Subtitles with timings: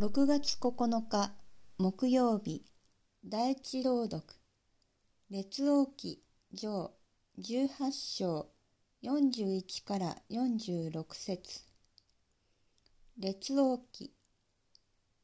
[0.00, 1.30] 6月9日
[1.78, 2.64] 木曜日
[3.24, 4.24] 第一朗読
[5.30, 6.20] 列王記
[6.52, 6.90] 上
[7.38, 8.48] 18章
[9.04, 11.62] 41から46節。
[13.20, 14.12] 列王記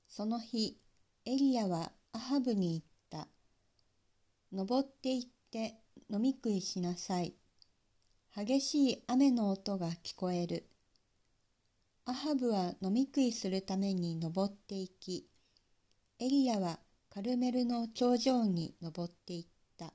[0.09, 0.79] その日
[1.25, 2.81] エリアはアハブに
[3.11, 3.29] 言った。
[4.53, 7.35] 登って行って飲み食いしなさい。
[8.37, 10.70] 激しい雨の音が聞こえる。
[12.11, 15.29] アハブは飲み食いするために登っていき、
[16.19, 19.47] エリアはカルメルの頂上に登っていっ
[19.79, 19.93] た。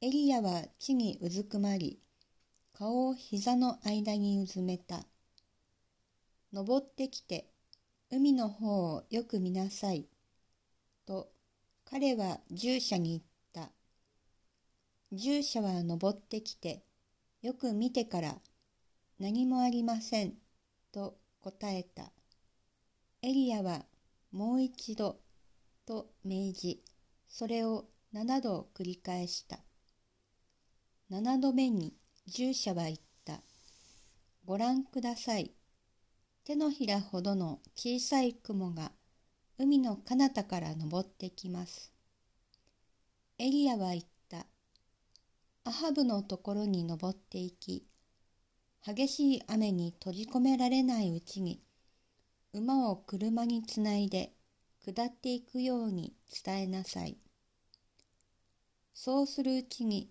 [0.00, 2.00] エリアは地にうずくまり、
[2.72, 5.04] 顔を膝の間にうずめた。
[6.50, 7.52] 登ってきて、
[8.10, 10.06] 海の方をよく見なさい。
[11.04, 11.30] と、
[11.84, 13.22] 彼は従者に言っ
[13.52, 13.70] た。
[15.12, 16.82] 従者は登ってきて、
[17.42, 18.38] よく見てから、
[19.18, 20.32] 何もありません。
[20.92, 22.12] と答えた。
[23.22, 23.84] エリアは
[24.32, 25.20] もう一度
[25.86, 26.84] と命じ、
[27.28, 29.58] それを七度繰り返した。
[31.08, 31.94] 七度目に
[32.26, 33.40] 従者は言った。
[34.44, 35.52] ご覧ください。
[36.44, 38.92] 手のひらほどの小さい雲が
[39.58, 41.92] 海の彼方から登ってきます。
[43.38, 44.46] エリアは言った。
[45.64, 47.86] アハブのところに登っていき、
[48.82, 51.60] 激しい雨に閉じ込められないうちに
[52.54, 54.32] 馬を車につないで
[54.82, 56.14] 下っていくように
[56.44, 57.18] 伝えなさい。
[58.94, 60.10] そうするうちに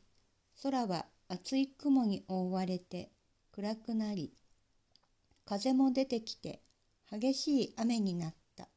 [0.61, 3.09] 空は厚い雲に覆われて
[3.51, 4.33] 暗くなり
[5.45, 6.61] 風も出てきて
[7.11, 8.67] 激しい雨になった。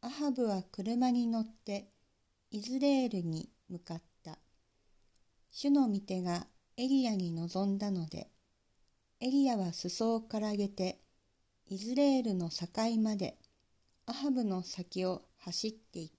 [0.00, 1.90] アハブは車に乗って
[2.50, 4.38] イズレールに向かった。
[5.50, 6.46] 主の御手が
[6.78, 8.30] エリアに臨んだので
[9.18, 10.98] エリアは裾をからげて
[11.70, 12.66] イズレールの境
[13.00, 13.38] まで
[14.04, 16.10] アハブの先を走っていっ